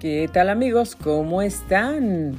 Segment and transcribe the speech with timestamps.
[0.00, 0.94] ¿Qué tal amigos?
[0.94, 2.36] ¿Cómo están?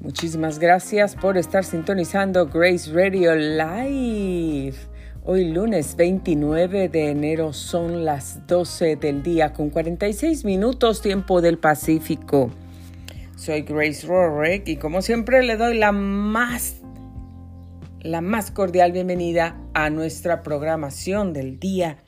[0.00, 4.76] Muchísimas gracias por estar sintonizando Grace Radio Live.
[5.22, 11.58] Hoy lunes 29 de enero son las 12 del día con 46 minutos tiempo del
[11.58, 12.50] Pacífico.
[13.36, 16.76] Soy Grace Rorek y como siempre le doy la más
[18.00, 21.98] la más cordial bienvenida a nuestra programación del día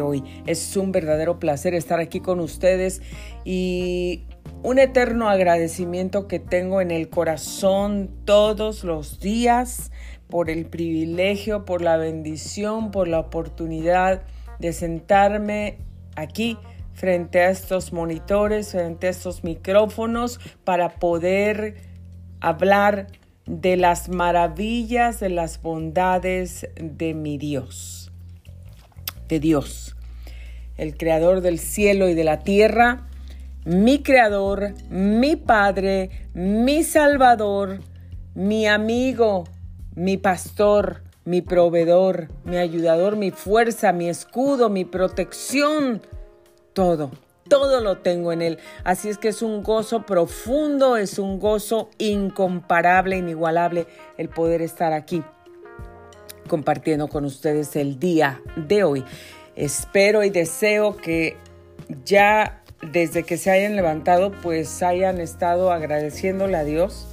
[0.00, 0.22] hoy.
[0.46, 3.02] Es un verdadero placer estar aquí con ustedes
[3.44, 4.26] y
[4.62, 9.90] un eterno agradecimiento que tengo en el corazón todos los días
[10.28, 14.22] por el privilegio, por la bendición, por la oportunidad
[14.60, 15.78] de sentarme
[16.14, 16.58] aquí
[16.92, 21.76] frente a estos monitores, frente a estos micrófonos para poder
[22.40, 23.06] hablar
[23.46, 27.99] de las maravillas, de las bondades de mi Dios
[29.30, 29.96] de Dios,
[30.76, 33.06] el creador del cielo y de la tierra,
[33.64, 37.78] mi creador, mi padre, mi salvador,
[38.34, 39.44] mi amigo,
[39.94, 46.02] mi pastor, mi proveedor, mi ayudador, mi fuerza, mi escudo, mi protección,
[46.72, 47.10] todo.
[47.48, 48.58] Todo lo tengo en Él.
[48.84, 53.86] Así es que es un gozo profundo, es un gozo incomparable, inigualable
[54.18, 55.22] el poder estar aquí
[56.50, 59.04] compartiendo con ustedes el día de hoy.
[59.54, 61.36] Espero y deseo que
[62.04, 67.06] ya desde que se hayan levantado, pues hayan estado agradeciéndole a Dios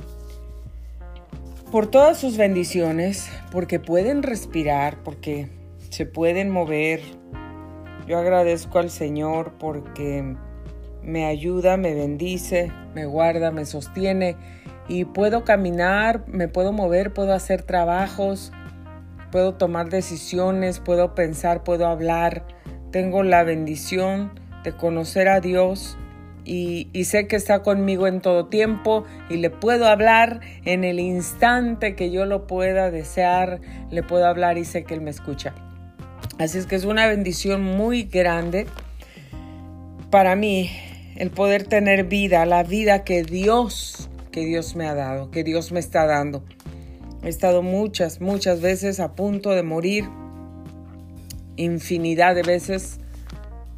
[1.71, 5.49] por todas sus bendiciones, porque pueden respirar, porque
[5.91, 7.01] se pueden mover.
[8.07, 10.35] Yo agradezco al Señor porque
[11.03, 14.35] me ayuda, me bendice, me guarda, me sostiene
[14.87, 18.51] y puedo caminar, me puedo mover, puedo hacer trabajos,
[19.31, 22.45] puedo tomar decisiones, puedo pensar, puedo hablar.
[22.91, 24.31] Tengo la bendición
[24.63, 25.97] de conocer a Dios
[26.47, 31.95] y, sé que está conmigo en todo tiempo y le puedo hablar en el instante
[31.95, 33.59] que yo lo pueda desear,
[33.91, 35.53] le puedo hablar y sé que Él me escucha.
[36.39, 38.67] Así es que es una bendición muy grande
[40.09, 40.71] para mí
[41.17, 45.71] el poder tener vida, la vida que Dios, que Dios me ha dado, que Dios
[45.71, 46.45] me está dando.
[47.23, 50.05] He estado muchas, muchas veces a punto de morir,
[51.55, 52.99] infinidad de veces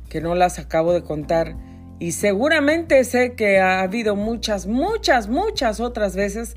[0.09, 1.55] que no las acabo de contar.
[1.99, 6.55] Y seguramente sé que ha habido muchas, muchas, muchas otras veces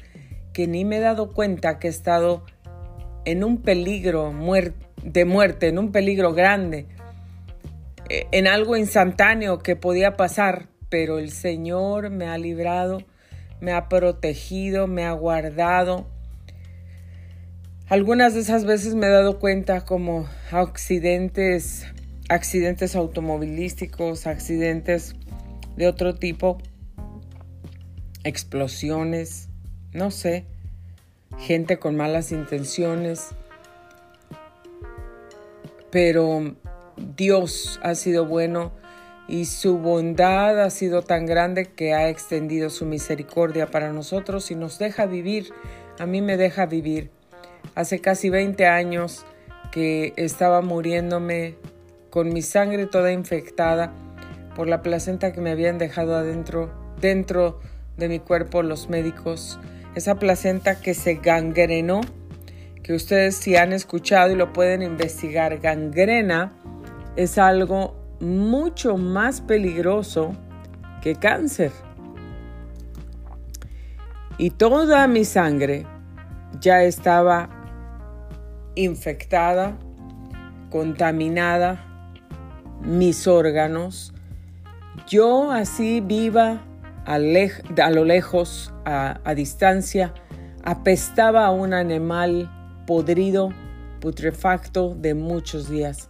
[0.52, 2.44] que ni me he dado cuenta que he estado
[3.24, 4.32] en un peligro
[5.02, 6.86] de muerte, en un peligro grande,
[8.08, 13.02] e, en algo instantáneo que podía pasar, pero el Señor me ha librado,
[13.60, 16.11] me ha protegido, me ha guardado
[17.92, 21.86] algunas de esas veces me he dado cuenta como accidentes,
[22.30, 25.14] accidentes automovilísticos, accidentes
[25.76, 26.56] de otro tipo,
[28.24, 29.50] explosiones,
[29.92, 30.46] no sé,
[31.36, 33.34] gente con malas intenciones.
[35.90, 36.56] Pero
[36.96, 38.72] Dios ha sido bueno
[39.28, 44.54] y su bondad ha sido tan grande que ha extendido su misericordia para nosotros y
[44.54, 45.52] nos deja vivir.
[45.98, 47.10] A mí me deja vivir
[47.74, 49.24] hace casi 20 años
[49.70, 51.56] que estaba muriéndome
[52.10, 53.92] con mi sangre toda infectada
[54.54, 57.60] por la placenta que me habían dejado adentro, dentro
[57.96, 59.58] de mi cuerpo los médicos.
[59.94, 62.02] Esa placenta que se gangrenó,
[62.82, 66.52] que ustedes si han escuchado y lo pueden investigar, gangrena
[67.16, 70.36] es algo mucho más peligroso
[71.02, 71.72] que cáncer.
[74.38, 75.86] Y toda mi sangre
[76.60, 77.61] ya estaba
[78.74, 79.78] infectada,
[80.70, 81.84] contaminada,
[82.80, 84.12] mis órganos.
[85.06, 86.62] Yo así viva
[87.04, 90.14] a, lo lejos, a, a distancia,
[90.64, 92.50] apestaba a un animal
[92.86, 93.50] podrido,
[94.00, 96.08] putrefacto de muchos días.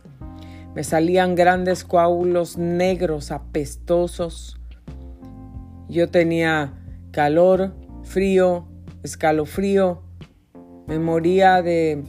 [0.75, 4.59] Me salían grandes coágulos negros, apestosos.
[5.89, 6.73] Yo tenía
[7.11, 8.67] calor, frío,
[9.03, 10.03] escalofrío.
[10.87, 12.03] Me moría de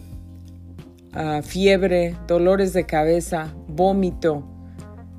[1.43, 4.43] fiebre, dolores de cabeza, vómito,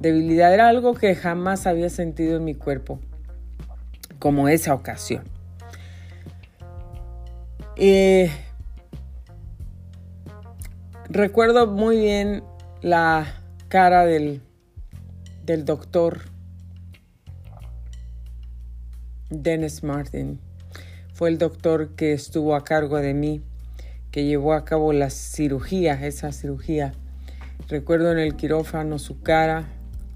[0.01, 0.53] debilidad.
[0.53, 3.01] Era algo que jamás había sentido en mi cuerpo,
[4.19, 5.25] como esa ocasión.
[11.09, 12.43] recuerdo muy bien
[12.83, 14.43] la cara del,
[15.45, 16.23] del doctor
[19.31, 20.41] Dennis Martin.
[21.13, 23.43] Fue el doctor que estuvo a cargo de mí
[24.15, 26.93] que llevó a cabo la cirugía, esa cirugía.
[27.67, 29.65] Recuerdo en el quirófano su cara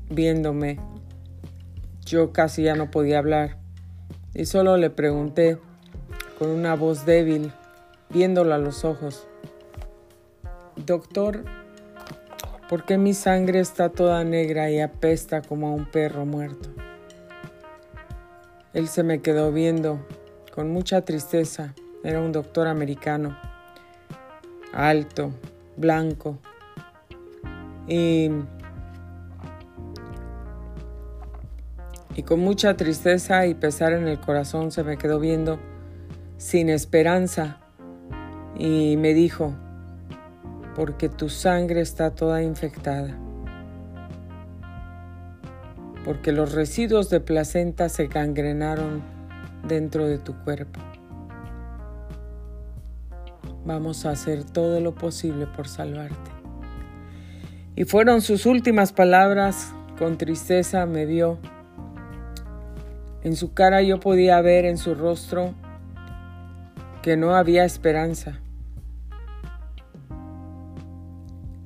[0.09, 0.79] viéndome,
[2.07, 3.57] Yo casi ya no podía hablar
[4.35, 5.59] y solo le pregunté
[6.39, 7.51] con una voz débil,
[8.09, 9.27] viéndolo a los ojos,
[10.77, 11.43] Doctor,
[12.69, 16.69] ¿por qué mi sangre está toda negra y apesta como a un perro muerto?
[18.75, 19.99] Él se me quedó viendo
[20.55, 21.75] con mucha tristeza.
[22.05, 23.37] Era un doctor americano,
[24.73, 25.33] alto,
[25.77, 26.39] blanco.
[27.87, 28.31] Y,
[32.27, 35.59] con mucha tristeza y pesar en el corazón se me quedó viendo
[36.37, 37.59] sin esperanza
[38.59, 39.55] y me dijo,
[40.75, 43.17] porque tu sangre está toda infectada,
[46.05, 49.01] porque los residuos de placenta se gangrenaron
[49.67, 50.81] dentro de tu cuerpo.
[53.69, 56.31] Vamos a hacer todo lo posible por salvarte.
[57.77, 61.39] Y fueron sus últimas palabras, con tristeza me vio.
[63.23, 65.53] En su cara yo podía ver en su rostro
[67.03, 68.41] que no había esperanza.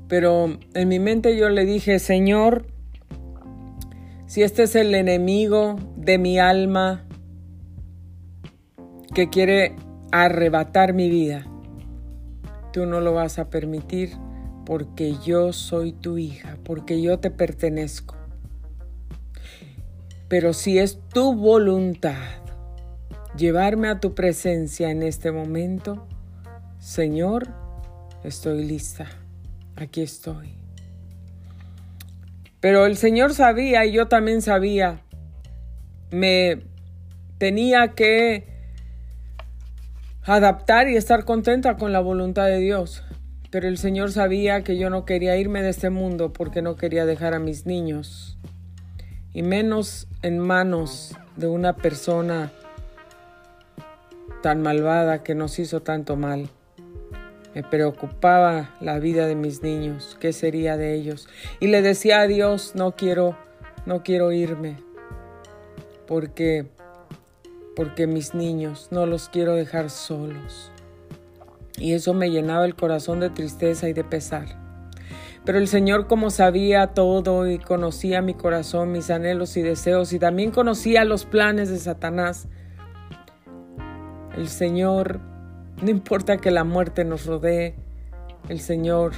[0.08, 2.66] Pero en mi mente yo le dije, Señor,
[4.26, 7.06] si este es el enemigo de mi alma
[9.14, 9.76] que quiere
[10.10, 11.46] arrebatar mi vida,
[12.72, 14.16] tú no lo vas a permitir
[14.64, 18.16] porque yo soy tu hija, porque yo te pertenezco.
[20.28, 22.42] Pero si es tu voluntad
[23.36, 26.06] llevarme a tu presencia en este momento,
[26.78, 27.48] Señor,
[28.24, 29.06] estoy lista,
[29.76, 30.54] aquí estoy.
[32.60, 35.02] Pero el Señor sabía y yo también sabía,
[36.10, 36.62] me
[37.38, 38.51] tenía que
[40.24, 43.04] adaptar y estar contenta con la voluntad de Dios.
[43.50, 47.04] Pero el Señor sabía que yo no quería irme de este mundo porque no quería
[47.04, 48.38] dejar a mis niños,
[49.34, 52.50] y menos en manos de una persona
[54.42, 56.48] tan malvada que nos hizo tanto mal.
[57.54, 61.28] Me preocupaba la vida de mis niños, qué sería de ellos.
[61.60, 63.36] Y le decía a Dios, no quiero,
[63.84, 64.78] no quiero irme,
[66.06, 66.66] porque,
[67.74, 70.70] porque mis niños no los quiero dejar solos.
[71.78, 74.60] Y eso me llenaba el corazón de tristeza y de pesar.
[75.44, 80.18] Pero el Señor como sabía todo y conocía mi corazón, mis anhelos y deseos, y
[80.18, 82.48] también conocía los planes de Satanás,
[84.36, 85.20] el Señor,
[85.82, 87.74] no importa que la muerte nos rodee,
[88.48, 89.12] el Señor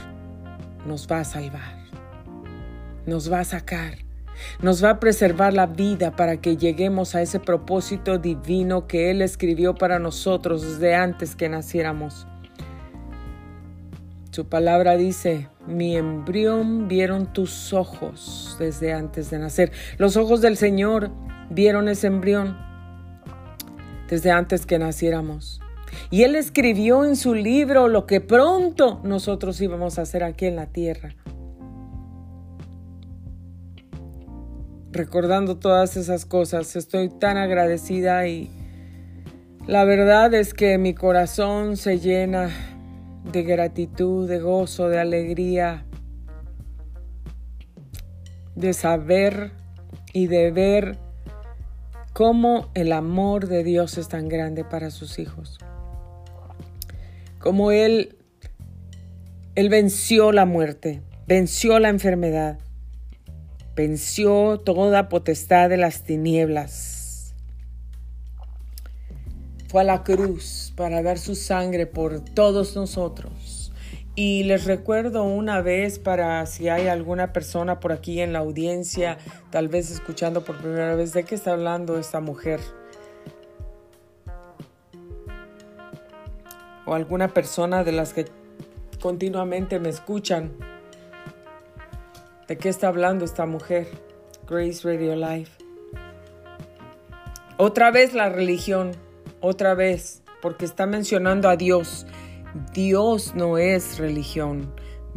[0.86, 1.78] nos va a salvar,
[3.06, 4.03] nos va a sacar,
[4.60, 9.22] nos va a preservar la vida para que lleguemos a ese propósito divino que Él
[9.22, 12.26] escribió para nosotros desde antes que naciéramos.
[14.30, 19.70] Su palabra dice, mi embrión vieron tus ojos desde antes de nacer.
[19.96, 21.10] Los ojos del Señor
[21.50, 22.58] vieron ese embrión
[24.08, 25.60] desde antes que naciéramos.
[26.10, 30.56] Y Él escribió en su libro lo que pronto nosotros íbamos a hacer aquí en
[30.56, 31.14] la tierra.
[34.94, 38.48] Recordando todas esas cosas, estoy tan agradecida y
[39.66, 42.48] la verdad es que mi corazón se llena
[43.32, 45.84] de gratitud, de gozo, de alegría,
[48.54, 49.50] de saber
[50.12, 50.96] y de ver
[52.12, 55.58] cómo el amor de Dios es tan grande para sus hijos.
[57.40, 58.16] Cómo Él,
[59.56, 62.60] Él venció la muerte, venció la enfermedad,
[63.74, 67.34] venció toda potestad de las tinieblas.
[69.68, 73.64] Fue a la cruz para dar su sangre por todos nosotros
[74.16, 79.18] y les recuerdo una vez para si hay alguna persona por aquí en la audiencia,
[79.50, 82.60] tal vez escuchando por primera vez, ¿de qué está hablando esta mujer?
[86.86, 88.26] O alguna persona de las que
[89.00, 90.52] continuamente me escuchan.
[92.48, 93.88] ¿De qué está hablando esta mujer?
[94.46, 95.52] Grace Radio Life.
[97.56, 98.92] Otra vez la religión,
[99.40, 102.06] otra vez, porque está mencionando a Dios
[102.72, 104.72] Dios no es religión.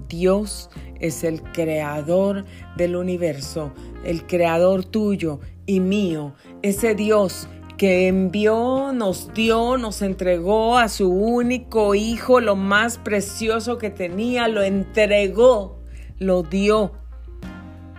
[0.09, 0.69] Dios
[0.99, 3.71] es el creador del universo,
[4.03, 11.11] el creador tuyo y mío, ese Dios que envió, nos dio, nos entregó a su
[11.11, 15.79] único hijo, lo más precioso que tenía, lo entregó,
[16.17, 16.93] lo dio,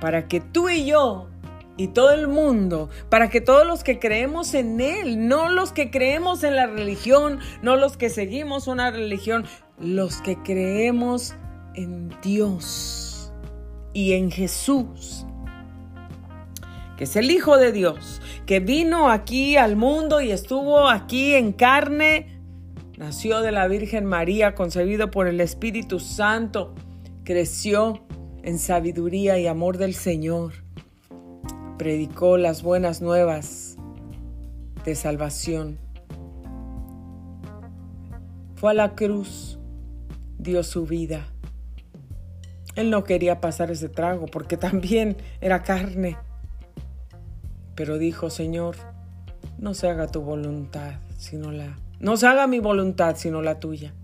[0.00, 1.28] para que tú y yo
[1.76, 5.90] y todo el mundo, para que todos los que creemos en Él, no los que
[5.90, 9.46] creemos en la religión, no los que seguimos una religión,
[9.78, 11.34] los que creemos
[11.74, 13.32] en Dios
[13.92, 15.24] y en Jesús,
[16.96, 21.52] que es el Hijo de Dios, que vino aquí al mundo y estuvo aquí en
[21.52, 22.40] carne,
[22.96, 26.74] nació de la Virgen María, concebido por el Espíritu Santo,
[27.22, 28.07] creció
[28.42, 30.52] en sabiduría y amor del Señor,
[31.76, 33.76] predicó las buenas nuevas
[34.84, 35.78] de salvación,
[38.56, 39.58] fue a la cruz,
[40.38, 41.28] dio su vida.
[42.74, 46.16] Él no quería pasar ese trago porque también era carne
[47.78, 48.74] pero dijo, Señor,
[49.56, 51.78] no se haga tu voluntad, sino la...
[52.00, 53.94] No se haga mi voluntad, sino la tuya.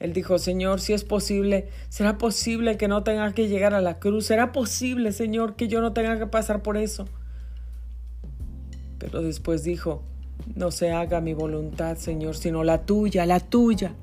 [0.00, 3.98] Él dijo, Señor, si es posible, será posible que no tenga que llegar a la
[3.98, 4.26] cruz.
[4.26, 7.06] Será posible, Señor, que yo no tenga que pasar por eso.
[8.98, 10.02] Pero después dijo,
[10.54, 13.94] no se haga mi voluntad, Señor, sino la tuya, la tuya.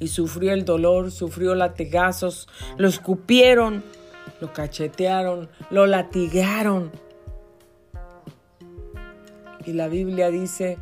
[0.00, 3.82] Y sufrió el dolor, sufrió latigazos, lo escupieron,
[4.40, 6.90] lo cachetearon, lo latigaron
[9.68, 10.78] y la Biblia dice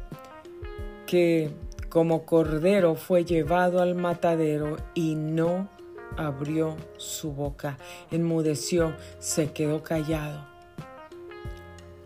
[1.06, 1.50] que
[1.96, 5.70] como cordero fue llevado al matadero y no
[6.18, 7.78] abrió su boca,
[8.10, 10.46] enmudeció, se quedó callado.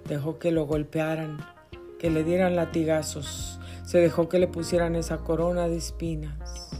[0.06, 1.38] Dejó que lo golpearan,
[1.98, 6.70] que le dieran latigazos, se dejó que le pusieran esa corona de espinas,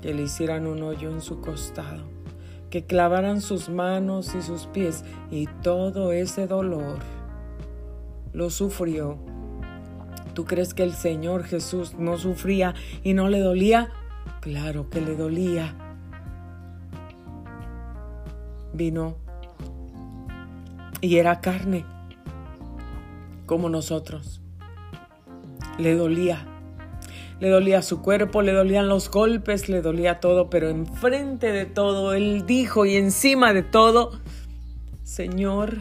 [0.00, 2.04] que le hicieran un hoyo en su costado,
[2.70, 7.00] que clavaran sus manos y sus pies y todo ese dolor
[8.32, 9.33] lo sufrió.
[10.34, 13.90] ¿Tú crees que el Señor Jesús no sufría y no le dolía?
[14.40, 15.74] Claro que le dolía.
[18.72, 19.16] Vino
[21.00, 21.84] y era carne,
[23.46, 24.40] como nosotros.
[25.78, 26.46] Le dolía.
[27.40, 32.14] Le dolía su cuerpo, le dolían los golpes, le dolía todo, pero enfrente de todo,
[32.14, 34.18] Él dijo y encima de todo,
[35.02, 35.78] Señor,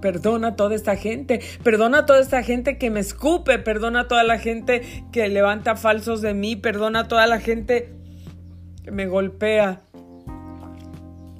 [0.00, 4.08] Perdona a toda esta gente, perdona a toda esta gente que me escupe, perdona a
[4.08, 7.90] toda la gente que levanta falsos de mí, perdona a toda la gente
[8.84, 9.82] que me golpea,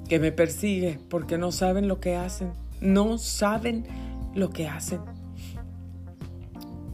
[0.09, 2.51] que me persigue, porque no saben lo que hacen,
[2.81, 3.85] no saben
[4.35, 4.99] lo que hacen.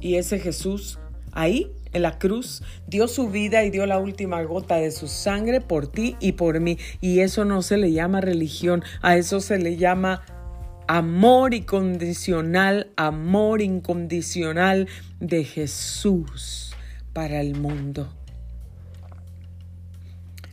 [0.02, 1.00] Y ese Jesús
[1.32, 5.62] ahí en la cruz dio su vida y dio la última gota de su sangre
[5.62, 6.78] por ti y por mí.
[7.02, 10.22] Y eso no se le llama religión, a eso se le llama
[10.88, 14.88] amor incondicional, amor incondicional
[15.20, 16.74] de Jesús
[17.14, 18.14] para el mundo.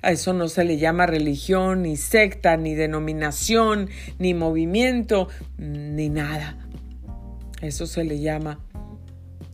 [0.02, 6.58] A eso no se le llama religión, ni secta, ni denominación, ni movimiento, ni nada.
[7.60, 8.58] Eso se le llama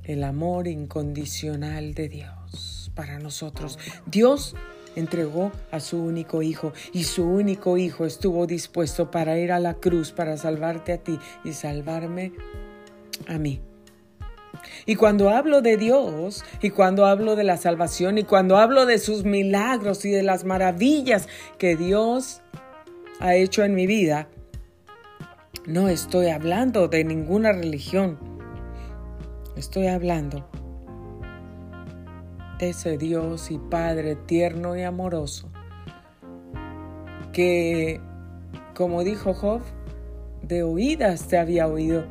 [0.05, 3.79] el amor incondicional de Dios para nosotros.
[4.07, 4.57] Dios
[4.99, 9.75] entregó a su único hijo y su único hijo estuvo dispuesto para ir a la
[9.75, 12.33] cruz para salvarte a ti y salvarme
[13.27, 13.61] a mí.
[14.87, 18.99] Y cuando hablo de Dios, y cuando hablo de la salvación, y cuando hablo de
[18.99, 21.29] sus milagros y de las maravillas
[21.59, 22.41] que Dios
[23.21, 24.29] ha hecho en mi vida,
[25.67, 28.19] no estoy hablando de ninguna religión.
[29.57, 30.49] Estoy hablando
[32.59, 35.49] ese Dios y Padre tierno y amoroso,
[37.33, 38.01] que,
[38.75, 39.63] como dijo Job,
[40.43, 42.05] de oídas te había oído.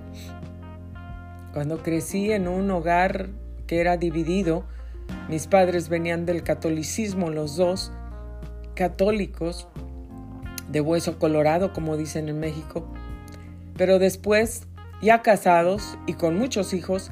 [1.53, 3.29] Cuando crecí en un hogar
[3.65, 4.63] que era dividido,
[5.27, 7.91] mis padres venían del catolicismo, los dos,
[8.75, 9.67] católicos,
[10.71, 12.87] de hueso colorado, como dicen en México.
[13.77, 14.67] Pero después,
[15.01, 17.11] ya casados y con muchos hijos,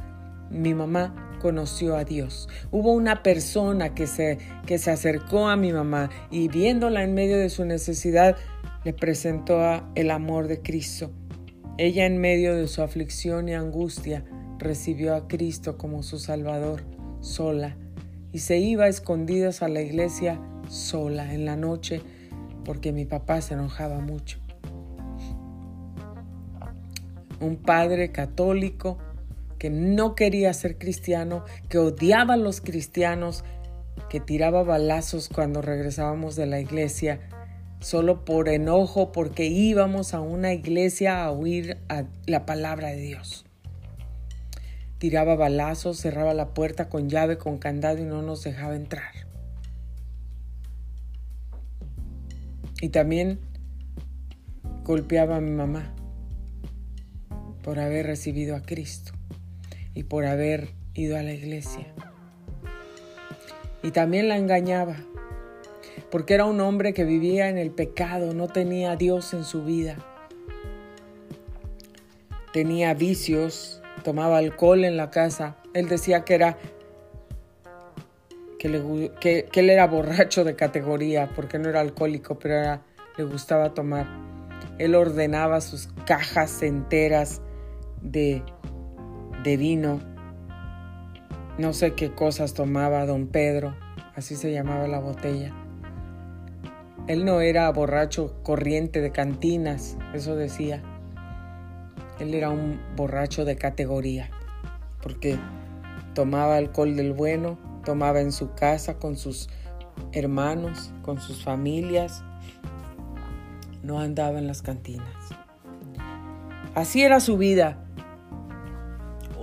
[0.50, 2.50] mi mamá conoció a Dios.
[2.72, 7.38] Hubo una persona que se, que se acercó a mi mamá y viéndola en medio
[7.38, 8.36] de su necesidad,
[8.84, 9.62] le presentó
[9.94, 11.12] el amor de Cristo.
[11.78, 14.26] Ella en medio de su aflicción y angustia
[14.58, 16.82] recibió a Cristo como su Salvador,
[17.20, 17.78] sola,
[18.32, 22.02] y se iba a escondidas a la iglesia sola en la noche
[22.64, 24.40] porque mi papá se enojaba mucho.
[27.40, 28.98] Un padre católico
[29.58, 33.44] que no quería ser cristiano, que odiaba a los cristianos,
[34.10, 37.20] que tiraba balazos cuando regresábamos de la iglesia,
[37.80, 43.46] solo por enojo, porque íbamos a una iglesia a oír a la palabra de Dios.
[44.98, 49.12] Tiraba balazos, cerraba la puerta con llave, con candado y no nos dejaba entrar.
[52.82, 53.40] Y también
[54.84, 55.94] golpeaba a mi mamá
[57.64, 59.15] por haber recibido a Cristo
[59.96, 61.88] y por haber ido a la iglesia.
[63.82, 64.98] Y también la engañaba,
[66.12, 69.64] porque era un hombre que vivía en el pecado, no tenía a Dios en su
[69.64, 69.98] vida.
[72.52, 75.58] tenía vicios, tomaba alcohol en la casa.
[75.74, 76.58] Él decía que era
[78.58, 82.80] que, le, que, él era borracho de categoría porque no era alcohólico, pero
[83.18, 84.08] le gustaba tomar.
[84.78, 87.42] Él ordenaba sus cajas enteras
[88.02, 88.42] de,
[89.46, 90.02] de vino.
[91.60, 93.76] No sé qué cosas tomaba don Pedro,
[94.16, 95.54] así se llamaba la botella.
[97.08, 100.82] Él no era borracho corriente de cantinas, eso decía.
[102.20, 104.32] Él era un borracho de categoría,
[105.02, 105.38] porque
[106.16, 109.48] tomaba alcohol del bueno, tomaba en su casa con sus
[110.12, 112.24] hermanos, con sus familias,
[113.84, 115.08] no andaba en las cantinas.
[116.74, 117.85] Así era su vida.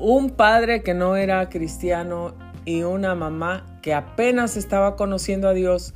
[0.04, 5.94] Un padre que no era cristiano y una mamá que apenas estaba conociendo a Dios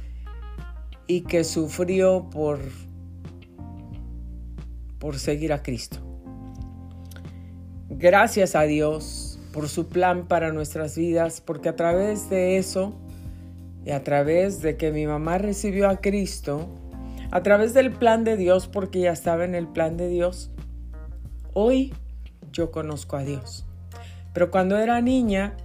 [1.08, 2.60] y que sufrió por,
[5.00, 5.98] por seguir a Cristo.
[7.88, 12.96] Gracias a Dios por su plan para nuestras vidas, porque a través de eso
[13.84, 16.68] y a través de que mi mamá recibió a Cristo,
[17.32, 20.52] a través del plan de Dios, porque ya estaba en el plan de Dios,
[21.54, 21.92] hoy
[22.52, 23.66] yo conozco a Dios.
[24.37, 25.57] Pero cuando era niña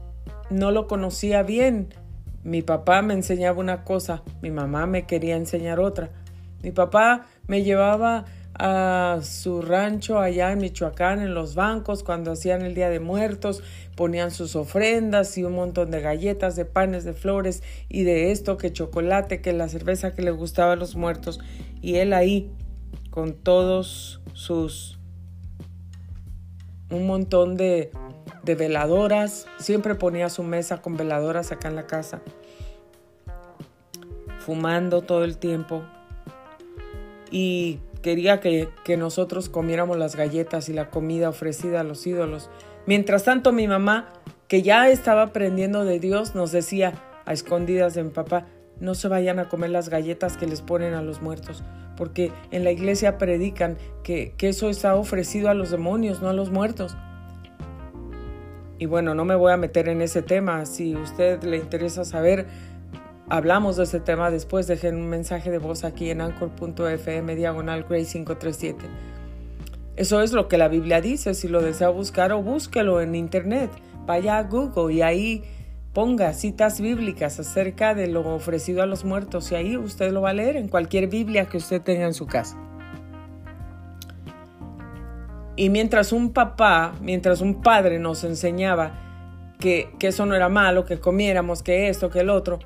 [0.50, 1.90] no lo conocía bien
[2.44, 6.10] mi papá me enseñaba una cosa, mi mamá me quería enseñar otra.
[6.64, 8.26] Mi papá me llevaba
[8.56, 13.62] a su rancho allá en Michoacán, en los bancos, cuando hacían el Día de Muertos,
[13.96, 18.58] ponían sus ofrendas y un montón de galletas, de panes, de flores y de esto,
[18.58, 21.40] que chocolate, que la cerveza que le gustaba a los muertos.
[21.82, 22.52] Y él ahí,
[23.12, 24.98] con todos sus...
[26.90, 27.92] un montón de
[28.44, 29.48] de veladoras.
[29.60, 32.22] Siempre ponía su mesa con veladoras acá en la casa.
[34.40, 35.84] Fumando todo el tiempo.
[37.30, 42.50] Y quería que, que nosotros comiéramos las galletas y la comida ofrecida a los ídolos.
[42.86, 44.12] Mientras tanto mi mamá,
[44.48, 46.94] que ya estaba aprendiendo de Dios, nos decía
[47.26, 48.48] a escondidas de mi papá,
[48.82, 51.64] no se vayan a comer las galletas que les ponen a los muertos,
[51.96, 56.34] porque en la iglesia predican que, que eso está ofrecido a los demonios, no a
[56.34, 56.98] los muertos.
[58.82, 60.66] Y bueno, no me voy a meter en ese tema.
[60.66, 62.48] Si a usted le interesa saber,
[63.30, 64.66] hablamos de ese tema después.
[64.66, 68.84] Dejen un mensaje de voz aquí en anchor.fm diagonal Gray 537.
[69.98, 71.36] Eso es lo que la Biblia dice.
[71.36, 73.70] Si lo desea buscar o búsquelo en internet.
[74.08, 75.44] Vaya a Google y ahí
[75.94, 80.32] ponga citas bíblicas acerca de lo ofrecido a los muertos y ahí usted lo va
[80.32, 82.58] a leer en cualquier Biblia que usted tenga en su casa.
[85.62, 91.00] Y mientras un papá, mientras un padre nos enseñaba que, eso no era malo, que
[91.00, 92.58] comiéramos, que esto, que el otro,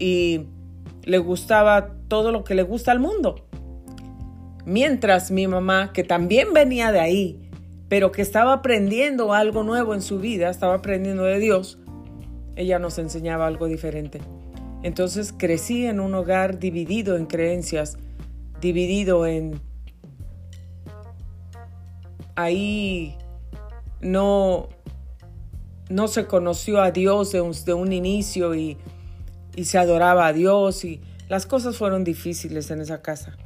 [0.00, 0.48] y
[1.04, 3.46] le gustaba todo lo que le gusta al mundo.
[4.66, 7.48] Mientras mi mamá, que también venía de ahí,
[7.88, 11.78] pero que estaba aprendiendo algo nuevo en su vida, estaba aprendiendo de Dios,
[12.56, 14.20] ella nos enseñaba algo diferente.
[14.82, 17.96] Entonces crecí en un hogar dividido en creencias,
[18.60, 19.60] dividido en
[22.36, 23.16] ahí
[24.00, 24.68] no,
[25.88, 28.76] no se conoció a Dios de un, inicio y,
[29.56, 33.36] y se adoraba a Dios y las cosas fueron difíciles en esa casa.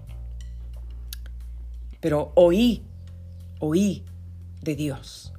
[2.00, 2.84] Pero oí,
[3.60, 4.04] oí
[4.62, 5.32] de Dios.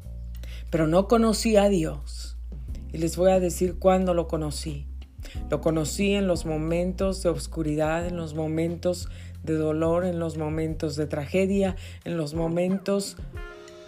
[0.70, 2.38] Pero no conocí a Dios.
[2.92, 4.89] Y les voy a decir cuándo lo conocí.
[5.50, 9.10] Lo conocí en los momentos de oscuridad, en los momentos
[9.44, 13.18] de dolor, en los momentos de tragedia, en los momentos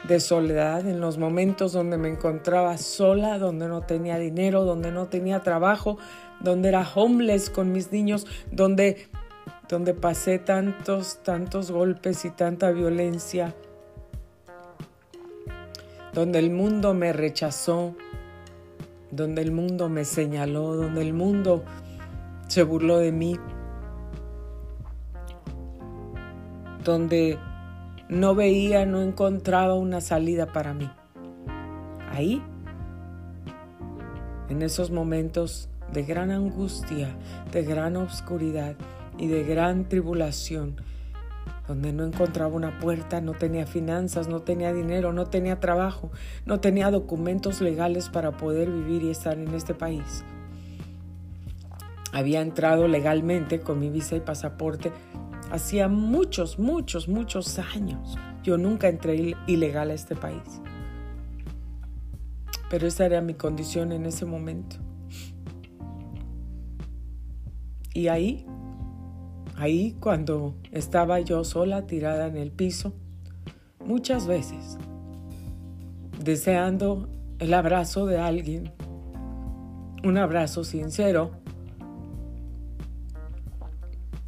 [0.08, 5.08] de soledad, en los momentos donde me encontraba sola, donde no tenía dinero, donde no
[5.08, 5.98] tenía trabajo,
[6.40, 9.10] donde era homeless con mis niños, donde,
[9.70, 13.56] donde pasé tantos, tantos golpes y tanta violencia,
[16.14, 17.96] donde el mundo me rechazó,
[19.12, 21.64] donde el mundo me señaló, donde el mundo
[22.48, 23.38] se burló de mí,
[26.84, 27.38] donde
[28.10, 30.90] no veía, no encontraba una salida para mí.
[32.10, 32.42] Ahí,
[34.50, 37.16] en esos momentos de gran angustia,
[37.52, 38.76] de gran oscuridad
[39.18, 40.76] y de gran tribulación,
[41.72, 46.12] donde no encontraba una puerta, no tenía finanzas, no tenía dinero, no tenía trabajo,
[46.46, 50.26] no tenía documentos legales para poder vivir y estar en este país.
[52.12, 54.92] Había entrado legalmente con mi visa y pasaporte
[55.50, 58.18] hacía muchos, muchos, muchos años.
[58.44, 60.62] Yo nunca entré ilegal a este país.
[62.70, 64.76] Pero esa era mi condición en ese momento.
[67.94, 68.46] Y ahí,
[69.62, 72.94] ahí cuando estaba yo sola tirada en el piso,
[73.86, 74.80] muchas veces,
[76.20, 78.72] deseando el abrazo de alguien,
[80.04, 81.34] un abrazo sincero,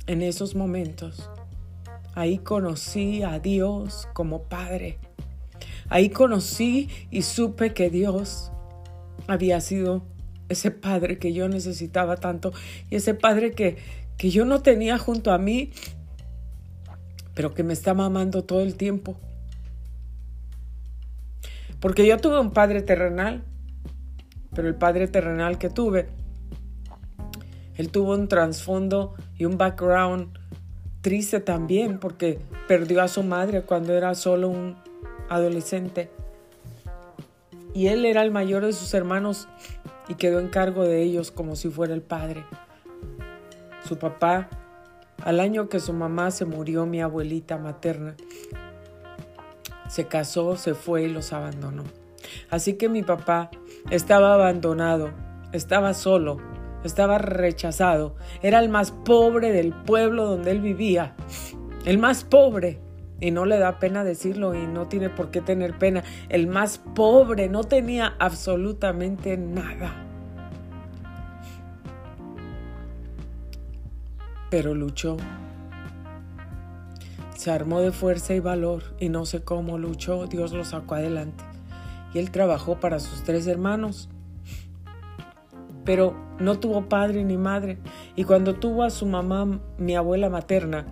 [0.06, 1.32] en esos momentos,
[2.14, 5.00] ahí conocí a Dios como Padre.
[5.90, 8.52] Ahí conocí y supe que Dios
[9.26, 10.04] había sido
[10.50, 12.52] ese Padre que yo necesitaba tanto
[12.92, 15.72] y ese Padre que, que yo no tenía junto a mí,
[17.34, 19.18] pero que me estaba amando todo el tiempo.
[21.80, 23.44] Porque yo tuve un Padre terrenal,
[24.56, 26.08] pero el Padre terrenal que tuve
[27.76, 30.38] él tuvo un trasfondo y un background
[31.02, 34.78] triste también porque perdió a su madre cuando era solo un
[35.30, 36.10] adolescente.
[37.74, 39.48] Y él era el mayor de sus hermanos
[40.08, 42.46] y quedó en cargo de ellos como si fuera el padre.
[43.84, 44.50] Su papá,
[45.24, 48.16] al año que su mamá se murió, mi abuelita materna,
[49.88, 51.84] se casó, se fue y los abandonó.
[52.50, 53.52] Así que mi papá
[53.90, 55.12] estaba abandonado,
[55.52, 56.38] estaba solo
[56.84, 58.16] estaba rechazado.
[58.42, 61.16] Era el más pobre del pueblo donde él vivía.
[61.86, 62.80] El más pobre.
[63.20, 66.04] Y no le da pena decirlo y no tiene por qué tener pena.
[66.28, 70.03] El más pobre no tenía absolutamente nada.
[74.54, 75.18] Pero luchó.
[77.36, 80.28] Se armó de fuerza y valor y no sé cómo luchó.
[80.28, 81.44] Dios lo sacó adelante.
[82.14, 84.10] Y él trabajó para sus tres hermanos
[85.86, 87.80] pero no tuvo padre ni madre.
[88.16, 90.86] Y cuando tuvo a su mamá, mi abuela materna,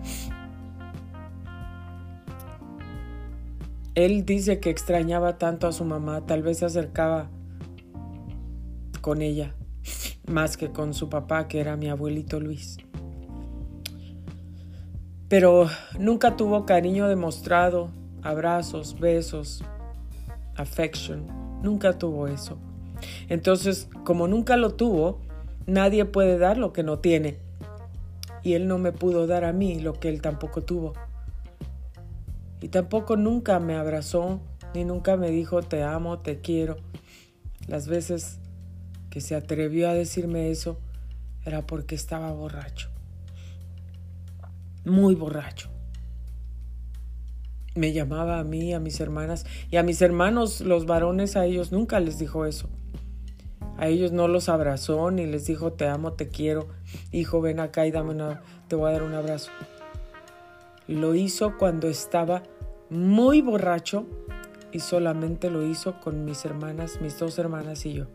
[3.94, 7.30] él dice que extrañaba tanto a su mamá, tal vez se acercaba
[9.00, 9.54] con ella,
[10.26, 12.76] más que con su papá, que era mi abuelito Luis.
[15.32, 15.66] Pero
[15.98, 17.88] nunca tuvo cariño demostrado,
[18.22, 19.64] abrazos, besos,
[20.56, 21.26] affection,
[21.62, 22.58] nunca tuvo eso.
[23.30, 25.20] Entonces, como nunca lo tuvo,
[25.64, 27.38] nadie puede dar lo que no tiene.
[28.42, 30.92] Y él no me pudo dar a mí lo que él tampoco tuvo.
[32.60, 34.38] Y tampoco nunca me abrazó,
[34.74, 36.76] ni nunca me dijo te amo, te quiero.
[37.68, 38.38] Las veces
[39.08, 40.78] que se atrevió a decirme eso
[41.46, 42.91] era porque estaba borracho.
[44.84, 45.70] Muy borracho.
[47.74, 51.72] Me llamaba a mí, a mis hermanas y a mis hermanos, los varones, a ellos
[51.72, 52.68] nunca les dijo eso.
[53.78, 56.68] A ellos no los abrazó ni les dijo te amo, te quiero,
[57.10, 59.50] hijo, ven acá y dame una, te voy a dar un abrazo.
[60.86, 62.42] Lo hizo cuando estaba
[62.90, 64.06] muy borracho
[64.70, 68.06] y solamente lo hizo con mis hermanas, mis dos hermanas y yo.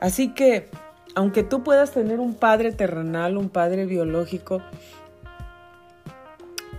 [0.00, 0.68] Así que,
[1.14, 4.62] aunque tú puedas tener un padre terrenal, un padre biológico,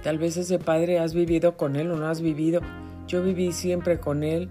[0.04, 2.62] tal vez ese padre has vivido con él o no has vivido.
[3.08, 4.50] Yo viví siempre con él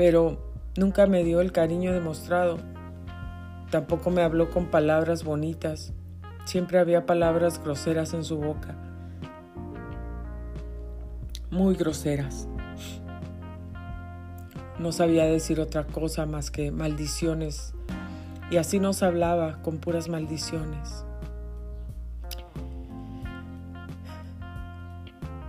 [0.00, 0.38] pero
[0.78, 2.56] nunca me dio el cariño demostrado.
[3.70, 5.92] Tampoco me habló con palabras bonitas.
[6.46, 8.76] Siempre había palabras groseras en su boca.
[11.50, 12.48] Muy groseras.
[14.78, 17.74] No sabía decir otra cosa más que maldiciones.
[18.50, 21.04] Y así nos hablaba con puras maldiciones.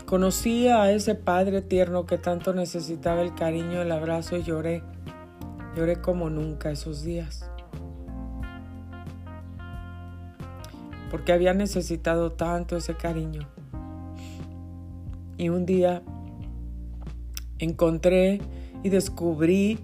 [0.06, 4.84] Conocí a ese padre tierno que tanto necesitaba el cariño, el abrazo y lloré.
[5.76, 7.50] Lloré como nunca esos días.
[11.10, 13.48] Porque había necesitado tanto ese cariño.
[15.38, 16.04] Y un día
[17.58, 18.42] encontré
[18.84, 19.80] y descubrí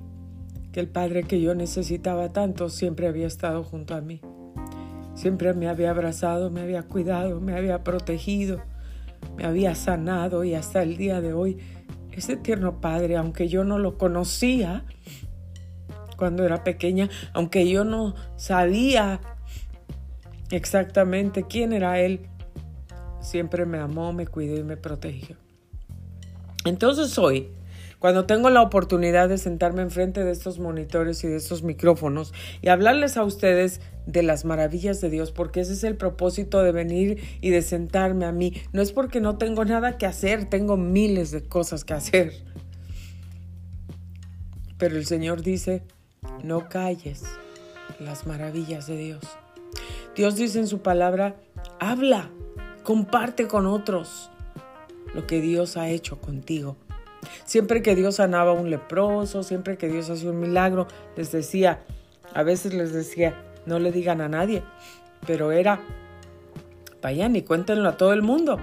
[0.79, 4.21] el padre que yo necesitaba tanto siempre había estado junto a mí.
[5.15, 8.61] Siempre me había abrazado, me había cuidado, me había protegido
[9.35, 11.57] me había sanado y hasta el día de hoy
[12.11, 14.85] ese tierno Padre, aunque yo no lo conocía
[16.17, 19.21] cuando era pequeña, aunque yo no sabía
[20.49, 22.27] exactamente quién era Él,
[23.21, 25.35] siempre me amó, me cuidó y me protegió.
[26.65, 27.51] Entonces hoy
[27.99, 32.69] cuando tengo la oportunidad de sentarme enfrente de estos monitores y de estos micrófonos y
[32.69, 37.21] hablarles a ustedes de las maravillas de Dios, porque ese es el propósito de venir
[37.41, 38.53] y de sentarme a mí.
[38.71, 42.33] No es porque no tengo nada que hacer, tengo miles de cosas que hacer.
[44.77, 45.81] Pero el Señor dice,
[46.43, 47.23] no calles
[47.99, 49.23] las maravillas de Dios.
[50.15, 51.35] Dios dice en su palabra,
[51.79, 52.29] habla,
[52.83, 54.29] comparte con otros
[55.15, 56.77] lo que Dios ha hecho contigo.
[57.45, 61.81] Siempre que Dios sanaba a un leproso, siempre que Dios hacía un milagro, les decía,
[62.33, 64.63] a veces les decía, no le digan a nadie,
[65.25, 65.79] pero era,
[67.01, 68.57] vayan y cuéntenlo a todo el mundo.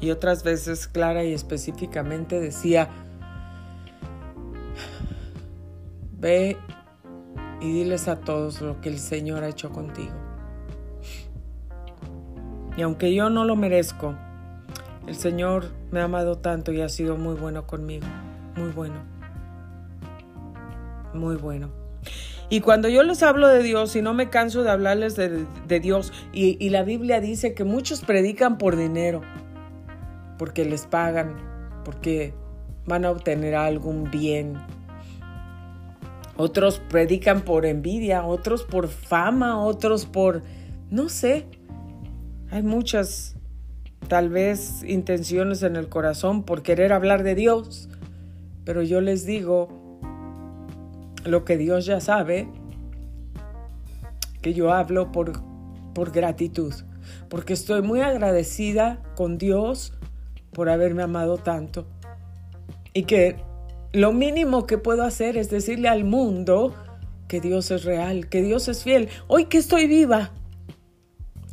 [0.00, 2.88] Y otras veces clara y específicamente decía,
[6.18, 6.56] ve
[7.60, 10.14] y diles a todos lo que el Señor ha hecho contigo.
[12.76, 14.14] Y aunque yo no lo merezco,
[15.10, 18.06] el Señor me ha amado tanto y ha sido muy bueno conmigo,
[18.56, 18.94] muy bueno,
[21.12, 21.72] muy bueno.
[22.48, 26.12] Y cuando yo les hablo de Dios y no me canso de hablarles de, Dios,
[26.32, 29.22] y, la Biblia dice que muchos predican por dinero,
[30.38, 31.34] porque les pagan,
[31.84, 32.32] porque
[32.86, 34.58] van a obtener algún bien.
[36.36, 40.44] Otros predican por envidia, otros por fama, otros por,
[40.88, 41.46] no sé,
[42.52, 43.39] hay muchas
[44.10, 47.88] tal vez intenciones en el corazón por querer hablar de Dios,
[48.64, 49.68] pero yo les digo
[51.24, 52.48] lo que Dios ya sabe,
[54.42, 55.40] que yo hablo por,
[55.94, 56.74] por gratitud,
[57.28, 59.92] porque estoy muy agradecida con Dios
[60.52, 61.86] por haberme amado tanto
[62.92, 63.36] y que
[63.92, 66.74] lo mínimo que puedo hacer es decirle al mundo
[67.28, 69.08] que Dios es real, que Dios es fiel.
[69.28, 70.32] Hoy que estoy viva,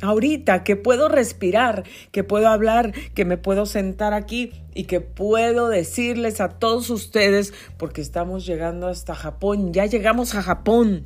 [0.02, 5.68] ahorita, que puedo respirar, que puedo hablar, que me puedo sentar aquí y que puedo
[5.68, 11.04] decirles a todos ustedes, porque estamos llegando hasta Japón, ya llegamos a Japón.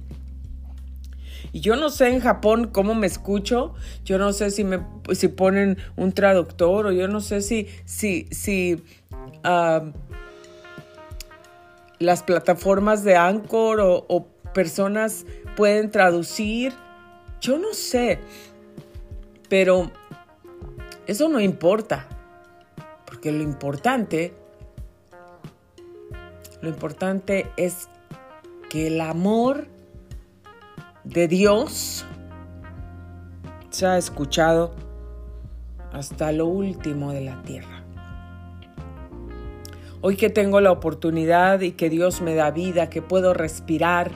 [1.53, 3.75] Y yo no sé en Japón cómo me escucho,
[4.05, 4.81] yo no sé si me
[5.13, 8.83] si ponen un traductor o yo no sé si, si, si
[11.99, 15.27] las plataformas de Anchor o personas
[15.57, 16.73] pueden traducir.
[17.41, 18.21] Yo no sé.
[19.53, 19.91] Pero
[21.07, 22.07] eso no importa,
[23.05, 24.33] porque lo importante,
[26.63, 27.91] lo importante es
[28.71, 29.67] que el amor
[31.05, 32.07] de Dios
[33.69, 34.75] se ha escuchado
[35.93, 37.85] hasta lo último de la tierra.
[40.01, 44.13] Hoy que tengo la oportunidad y que Dios me da vida, que puedo respirar,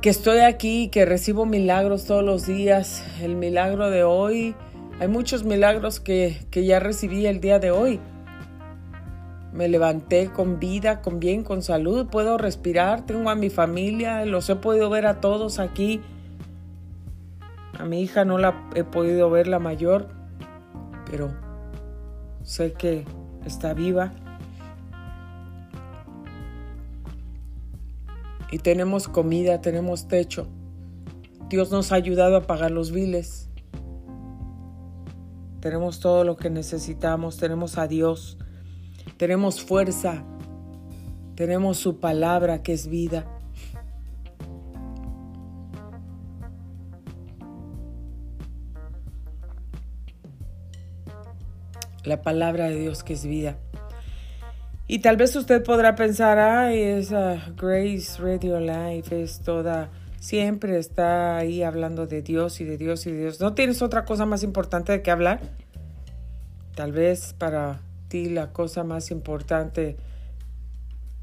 [0.00, 3.04] que estoy aquí, que recibo milagros todos los días.
[3.20, 4.54] El milagro de hoy,
[5.00, 8.00] hay muchos milagros que, que ya recibí el día de hoy.
[9.52, 14.48] Me levanté con vida, con bien, con salud, puedo respirar, tengo a mi familia, los
[14.50, 16.00] he podido ver a todos aquí.
[17.76, 20.08] A mi hija no la he podido ver la mayor,
[21.10, 21.34] pero
[22.42, 23.04] sé que
[23.44, 24.12] está viva.
[28.50, 30.48] Y tenemos comida, tenemos techo.
[31.48, 33.48] Dios nos ha ayudado a pagar los biles.
[35.60, 38.38] Tenemos todo lo que necesitamos, tenemos a Dios,
[39.16, 40.24] tenemos fuerza,
[41.34, 43.26] tenemos su palabra que es vida.
[52.04, 53.58] La palabra de Dios que es vida.
[54.90, 61.36] Y tal vez usted podrá pensar, ay, esa Grace Radio Life es toda, siempre está
[61.36, 63.38] ahí hablando de Dios y de Dios y de Dios.
[63.38, 65.42] ¿No tienes otra cosa más importante de que hablar?
[66.74, 69.98] Tal vez para ti la cosa más importante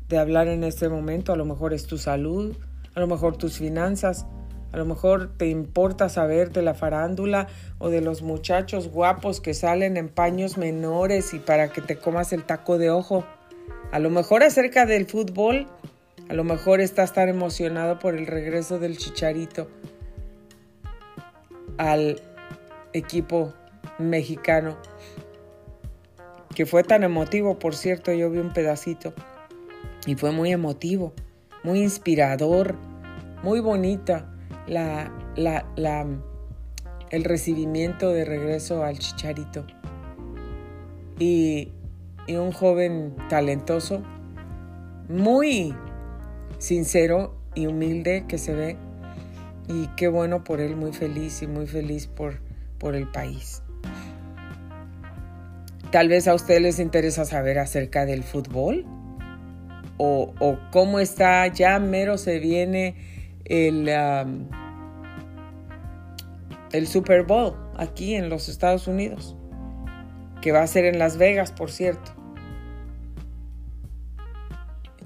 [0.10, 2.56] de hablar en este momento a lo mejor es tu salud,
[2.94, 4.28] a lo mejor tus finanzas,
[4.74, 7.48] a lo mejor te importa saber de la farándula
[7.80, 12.32] o de los muchachos guapos que salen en paños menores y para que te comas
[12.32, 13.26] el taco de ojo.
[13.96, 15.68] A lo mejor acerca del fútbol,
[16.28, 19.70] a lo mejor estás tan emocionado por el regreso del Chicharito
[21.78, 22.22] al
[22.92, 23.54] equipo
[23.98, 24.76] mexicano,
[26.54, 29.14] que fue tan emotivo, por cierto, yo vi un pedacito
[30.06, 31.14] y fue muy emotivo,
[31.64, 32.76] muy inspirador,
[33.44, 34.30] muy bonita
[34.68, 35.10] la,
[37.12, 39.66] el recibimiento de regreso al Chicharito.
[41.18, 41.72] Y
[42.28, 44.02] y un joven talentoso,
[45.08, 45.76] muy
[46.58, 48.78] sincero y humilde que se ve.
[49.68, 52.40] Y qué bueno por él, muy feliz y muy feliz por,
[52.78, 53.64] por el país.
[55.92, 58.86] Tal vez a ustedes les interesa saber acerca del fútbol
[59.98, 60.34] o,
[60.72, 62.96] cómo está, ya mero se viene
[63.46, 64.50] el, um,
[66.74, 69.38] el Super Bowl aquí en los Estados Unidos,
[70.42, 72.15] que va a ser en Las Vegas, por cierto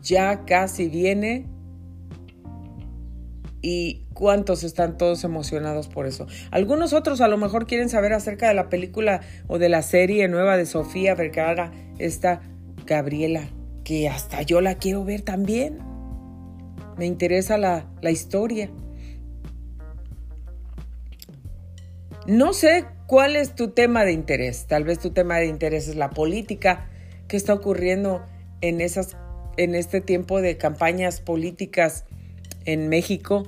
[0.02, 1.48] ya casi viene
[3.62, 6.28] y cuántos están todos emocionados por eso.
[6.52, 10.28] Algunos otros a lo mejor quieren saber acerca de la película o de la serie
[10.28, 12.42] nueva de Sofía Vergara, esta
[12.86, 13.50] Gabriela,
[13.84, 15.80] que hasta yo la quiero ver también.
[16.98, 18.70] Me interesa la, la historia.
[22.28, 24.68] No sé ¿Cuál es tu tema de interés?
[24.68, 26.88] Tal vez tu tema de interés es la política.
[27.28, 28.24] ¿Qué está ocurriendo
[28.62, 29.18] en, esas,
[29.60, 32.06] en este tiempo de campañas políticas
[32.64, 33.44] en México,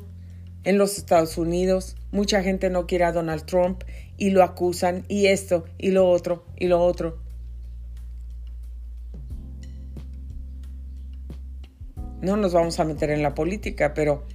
[0.66, 1.96] en los Estados Unidos?
[2.12, 3.84] Mucha gente no quiere a Donald Trump
[4.18, 7.20] y lo acusan y esto y lo otro y lo otro.
[12.22, 14.26] No nos vamos a meter en la política, pero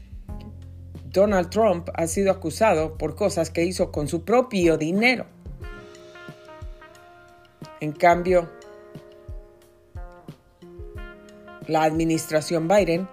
[1.04, 5.26] Donald Trump ha sido acusado por cosas que hizo con su propio dinero.
[7.80, 8.50] En cambio,
[11.66, 13.08] la administración Biden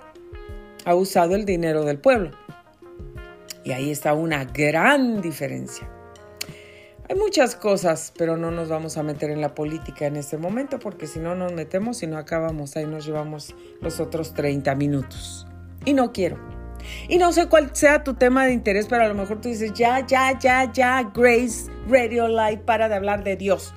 [0.85, 2.31] ha usado el dinero del pueblo.
[3.63, 5.89] Y ahí está una gran diferencia.
[7.09, 10.79] Hay muchas cosas, pero no nos vamos a meter en la política en este momento
[10.79, 15.45] porque si no nos metemos y no acabamos, ahí nos llevamos los otros 30 minutos.
[15.85, 16.37] Y no quiero.
[17.07, 19.73] Y no sé cuál sea tu tema de interés, pero a lo mejor tú dices,
[19.73, 23.73] ya, ya, ya, ya, Grace Radio Light, para de hablar de Dios.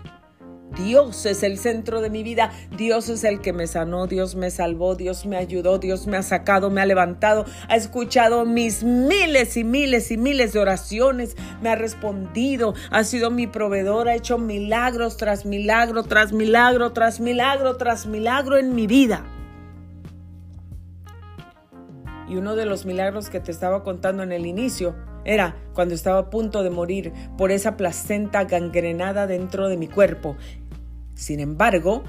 [0.76, 4.50] Dios es el centro de mi vida, Dios es el que me sanó, Dios me
[4.50, 9.56] salvó, Dios me ayudó, Dios me ha sacado, me ha levantado, ha escuchado mis miles
[9.56, 14.38] y miles y miles de oraciones, me ha respondido, ha sido mi proveedor, ha hecho
[14.38, 19.24] milagros tras milagro, tras milagro, tras milagro, tras milagro en mi vida.
[22.28, 26.18] Y uno de los milagros que te estaba contando en el inicio era cuando estaba
[26.18, 30.36] a punto de morir por esa placenta gangrenada dentro de mi cuerpo.
[31.16, 32.04] Sin embargo,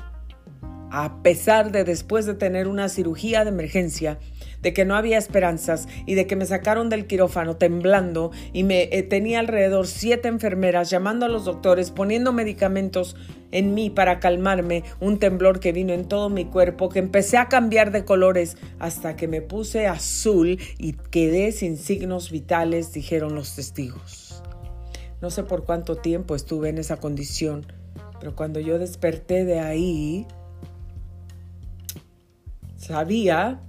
[0.92, 4.20] a pesar de después de tener una cirugía de emergencia,
[4.62, 8.84] de que no había esperanzas y de que me sacaron del quirófano temblando y me
[8.84, 13.16] eh, tenía alrededor siete enfermeras llamando a los doctores, poniendo medicamentos
[13.52, 17.48] en mí para calmarme, un temblor que vino en todo mi cuerpo, que empecé a
[17.48, 23.56] cambiar de colores hasta que me puse azul y quedé sin signos vitales, dijeron los
[23.56, 24.44] testigos.
[25.22, 27.66] No sé por cuánto tiempo estuve en esa condición,
[28.20, 30.28] pero cuando yo desperté de ahí,
[32.76, 33.62] sabía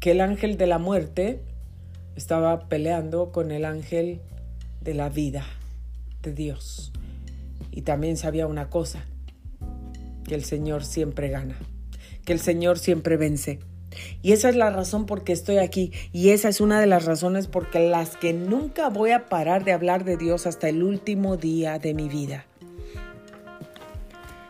[0.00, 1.42] que el ángel de la muerte
[2.16, 4.20] estaba peleando con el ángel
[4.80, 5.44] de la vida
[6.22, 6.92] de Dios.
[7.70, 9.04] Y también sabía una cosa,
[10.24, 11.56] que el Señor siempre gana,
[12.24, 13.60] que el Señor siempre vence.
[14.22, 15.92] Y esa es la razón por qué estoy aquí.
[16.12, 19.72] Y esa es una de las razones por las que nunca voy a parar de
[19.72, 22.46] hablar de Dios hasta el último día de mi vida.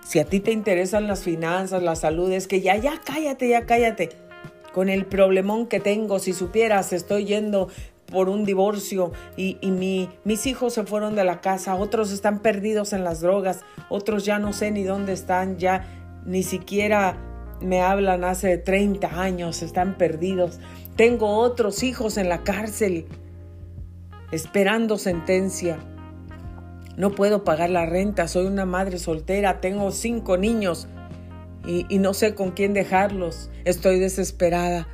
[0.06, 3.64] Si a ti te interesan las finanzas, la salud, es que ya, ya cállate, ya
[3.64, 4.10] cállate
[4.72, 6.18] con el problemón que tengo.
[6.18, 7.68] Si supieras, estoy yendo
[8.12, 12.92] por un divorcio y, mi, mis hijos se fueron de la casa, otros están perdidos
[12.92, 15.86] en las drogas, otros ya no sé ni dónde están, ya
[16.26, 17.16] ni siquiera
[17.62, 20.60] me hablan hace 30 años, están perdidos.
[20.96, 23.06] Tengo otros hijos en la cárcel
[24.32, 25.78] esperando sentencia.
[26.96, 30.88] No puedo pagar la renta, soy una madre soltera, tengo cinco niños
[31.66, 33.50] y, no sé con quién dejarlos.
[33.64, 34.88] Estoy desesperada.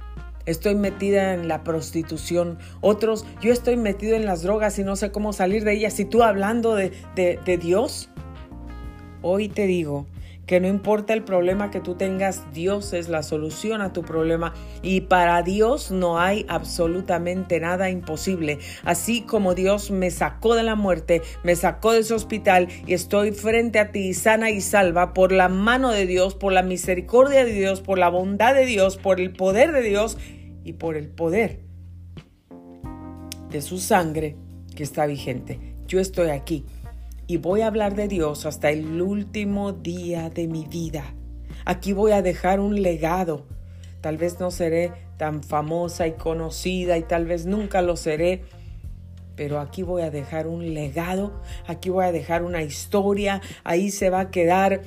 [0.44, 2.59] Estoy metida en la prostitución.
[2.81, 6.00] Otros, yo estoy metido en las drogas y no sé cómo salir de ellas.
[6.00, 8.09] Y tú hablando de, de Dios,
[9.20, 10.07] hoy te digo
[10.48, 14.54] que no importa el problema que tú tengas, Dios es la solución a tu problema
[14.82, 18.58] y para Dios no hay absolutamente nada imposible.
[18.82, 23.32] Así como Dios me sacó de la muerte, me sacó de ese hospital y estoy
[23.32, 27.52] frente a ti sana y salva por la mano de Dios, por la misericordia de
[27.52, 30.16] Dios, por la bondad de Dios, por el poder de Dios
[30.64, 31.61] y por el poder
[33.50, 34.37] de su sangre
[34.74, 35.76] que está vigente.
[35.87, 36.64] Yo estoy aquí
[37.28, 41.14] y voy a hablar de Dios hasta el último día de mi vida.
[41.66, 43.44] Aquí voy a dejar un legado.
[44.00, 48.44] Tal vez no seré tan famosa y conocida y tal vez nunca lo seré,
[49.36, 54.08] pero aquí voy a dejar un legado, aquí voy a dejar una historia, ahí se
[54.08, 54.83] va a quedar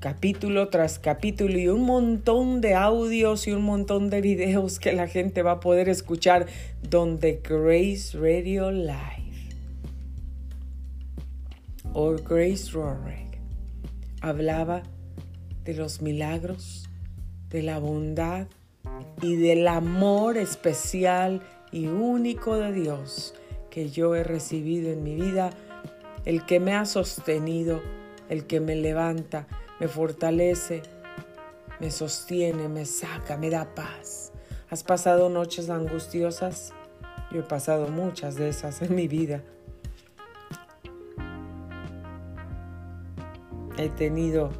[0.00, 5.06] capítulo tras capítulo y un montón de audios y un montón de videos que la
[5.06, 6.46] gente va a poder escuchar
[6.82, 9.21] donde Grace Radio Live
[11.94, 13.38] o Grace Rorick
[14.20, 14.82] hablaba
[15.64, 16.88] de los milagros,
[17.50, 18.46] de la bondad
[19.20, 23.34] y del amor especial y único de Dios
[23.70, 25.50] que yo he recibido en mi vida,
[26.24, 27.80] el que me ha sostenido,
[28.28, 29.46] el que me levanta,
[29.80, 30.82] me fortalece,
[31.80, 34.32] me sostiene, me saca, me da paz.
[34.70, 36.72] ¿Has pasado noches angustiosas?
[37.32, 39.42] Yo he pasado muchas de esas en mi vida.
[43.78, 44.50] He tenido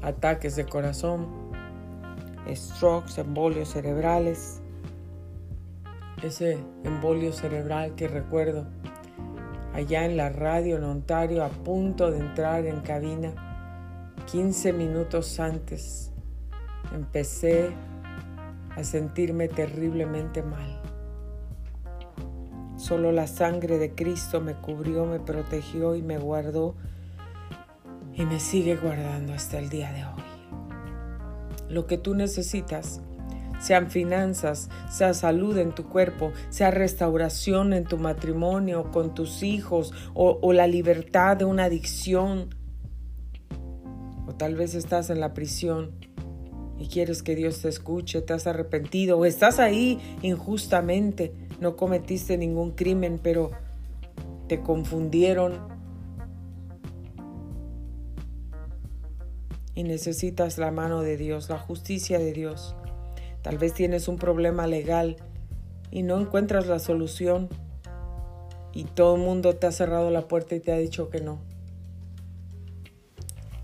[0.00, 1.28] ataques de corazón,
[2.48, 4.62] strokes, embolios cerebrales.
[6.22, 8.66] Ese embolio cerebral que recuerdo
[9.74, 13.32] allá en la radio en Ontario a punto de entrar en cabina.
[14.30, 16.12] 15 minutos antes
[16.94, 17.70] empecé
[18.76, 20.80] a sentirme terriblemente mal.
[22.76, 26.74] Solo la sangre de Cristo me cubrió, me protegió y me guardó
[28.14, 30.22] y me sigue guardando hasta el día de hoy.
[31.68, 33.00] Lo que tú necesitas,
[33.60, 39.92] sean finanzas, sea salud en tu cuerpo, sea restauración en tu matrimonio, con tus hijos
[40.14, 42.54] o, o la libertad de una adicción.
[44.26, 45.92] O tal vez estás en la prisión
[46.78, 52.36] y quieres que Dios te escuche, te has arrepentido o estás ahí injustamente, no cometiste
[52.36, 53.52] ningún crimen, pero
[54.48, 55.71] te confundieron
[59.74, 62.74] y necesitas la mano de Dios, la justicia de Dios.
[63.42, 65.16] Tal vez tienes un problema legal
[65.90, 67.48] y no encuentras la solución
[68.72, 71.40] y todo el mundo te ha cerrado la puerta y te ha dicho que no.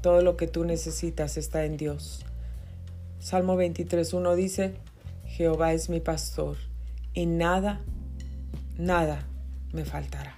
[0.03, 2.25] Todo lo que tú necesitas está en Dios.
[3.19, 4.75] Salmo 23.1 dice,
[5.25, 6.57] Jehová es mi pastor
[7.15, 7.81] y nada,
[8.77, 9.27] nada
[9.73, 10.37] me faltará.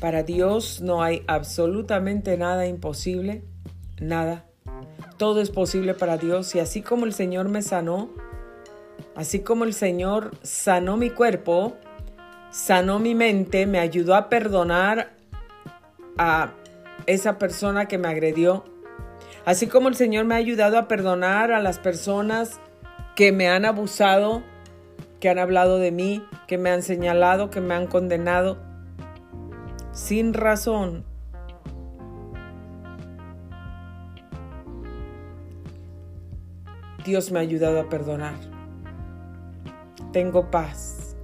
[0.00, 3.44] Para Dios no hay absolutamente nada imposible,
[4.00, 4.46] nada.
[5.18, 8.08] Todo es posible para Dios y así como el Señor me sanó,
[9.14, 11.76] así como el Señor sanó mi cuerpo,
[12.50, 15.12] sanó mi mente, me ayudó a perdonar
[16.16, 16.54] a
[17.04, 18.64] esa persona que me agredió,
[19.44, 22.58] así como el Señor me ha ayudado a perdonar a las personas
[23.16, 24.42] que me han abusado,
[25.20, 28.69] que han hablado de mí, que me han señalado, que me han condenado
[29.92, 31.04] sin razón.
[37.04, 38.34] Dios me ha ayudado a perdonar.
[40.12, 41.16] Tengo paz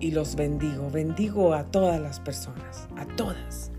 [0.00, 0.90] y los bendigo.
[0.90, 3.70] Bendigo a todas las personas, a todas.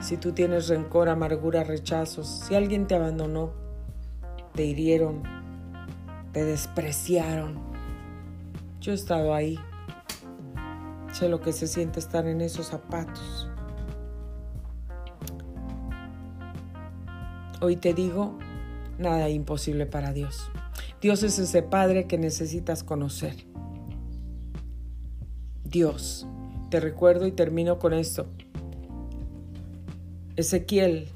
[0.00, 3.52] Si tú tienes rencor, amargura, rechazos, si alguien te abandonó,
[4.54, 5.22] te hirieron,
[6.32, 7.58] te despreciaron,
[8.80, 9.58] yo he estado ahí
[11.22, 13.48] Lo que se siente estar en esos zapatos.
[17.60, 18.38] Hoy te digo,
[18.98, 20.50] nada imposible para Dios.
[21.00, 23.34] Dios es ese Padre que necesitas conocer.
[25.64, 26.28] Dios,
[26.70, 28.26] te recuerdo y termino con esto.
[30.36, 31.08] Ezequiel,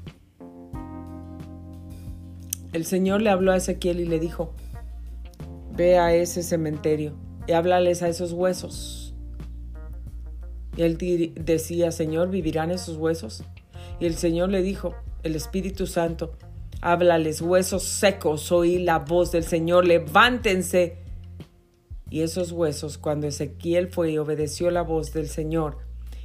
[2.73, 4.51] el Señor le habló a Ezequiel y le dijo,
[5.73, 7.13] ve a ese cementerio
[7.47, 9.00] y háblales a esos huesos
[10.75, 13.43] y él decía, Señor, ¿vivirán esos huesos?
[13.99, 16.33] Y el Señor le dijo, el Espíritu Santo,
[16.81, 20.97] háblales, huesos secos, oí la voz del Señor, levántense.
[22.09, 25.77] Y esos huesos, cuando Ezequiel fue y obedeció la voz del Señor,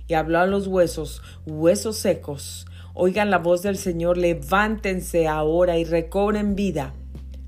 [0.08, 5.84] y habló a los huesos, huesos secos, oigan la voz del Señor, levántense ahora y
[5.84, 6.94] recobren vida.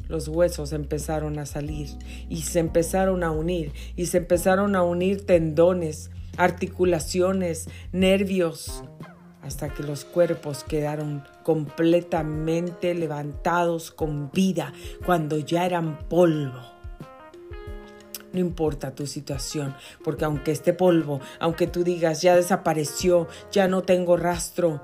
[0.09, 1.89] Los huesos empezaron a salir
[2.29, 8.83] y se empezaron a unir y se empezaron a unir tendones articulaciones, nervios,
[9.43, 14.73] hasta que los cuerpos quedaron completamente levantados con vida
[15.05, 16.61] cuando ya eran polvo.
[18.33, 19.75] No importa tu situación,
[20.05, 24.83] porque aunque esté polvo, aunque tú digas ya desapareció, ya no tengo rastro,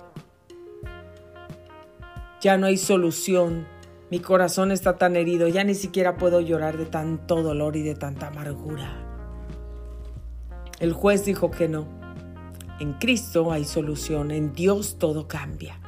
[2.41, 3.67] ya no hay solución,
[4.11, 7.95] mi corazón está tan herido, ya ni siquiera puedo llorar de tanto dolor y de
[7.95, 9.14] tanta amargura.
[10.85, 11.87] El juez dijo que no.
[12.79, 15.81] En Cristo hay solución, en Dios todo cambia.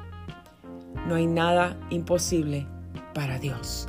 [1.06, 2.66] No hay nada imposible
[3.12, 3.88] para Dios.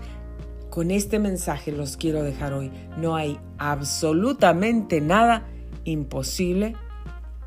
[0.69, 2.73] Con este mensaje los quiero dejar hoy.
[2.97, 5.47] No hay absolutamente nada
[5.85, 6.75] imposible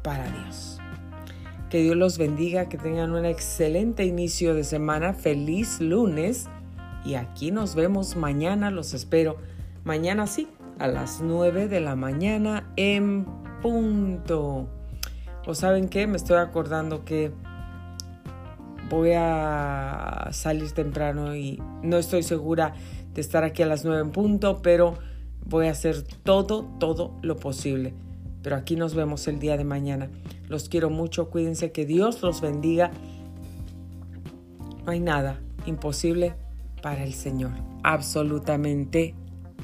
[0.02, 0.78] para Dios.
[1.68, 6.48] Que Dios los bendiga, que tengan un excelente inicio de semana, feliz lunes
[7.04, 9.36] y aquí nos vemos mañana, los espero.
[9.84, 10.48] Mañana sí,
[10.78, 13.26] a las 9 de la mañana en
[13.60, 14.68] punto.
[15.46, 16.06] ¿O saben qué?
[16.06, 17.32] Me estoy acordando que
[18.90, 22.74] voy a salir temprano y no estoy segura
[23.14, 24.98] de estar aquí a las 9 en punto, pero
[25.44, 27.94] voy a hacer todo, todo lo posible.
[28.42, 30.10] Pero aquí nos vemos el día de mañana.
[30.48, 32.90] Los quiero mucho, cuídense, que Dios los bendiga.
[34.84, 36.34] No hay nada imposible
[36.82, 37.52] para el Señor,
[37.82, 39.14] absolutamente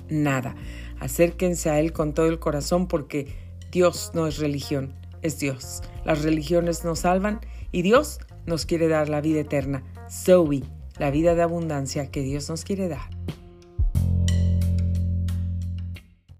[0.09, 0.55] nada.
[1.01, 3.45] Acérquense a Él con todo el corazón porque
[3.77, 5.83] Dios no es religión, es Dios.
[6.07, 7.41] Las religiones nos salvan
[7.72, 9.85] y Dios nos quiere dar la vida eterna.
[10.11, 10.62] Zoe,
[10.99, 13.15] la vida de abundancia que Dios nos quiere dar.